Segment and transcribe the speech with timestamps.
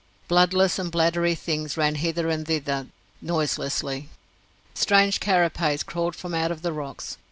[0.27, 2.87] Bloodless and bladdery things ran hither and thither
[3.21, 4.09] noiselessly.
[4.73, 7.17] Strange carapaces crawled from out of the rocks.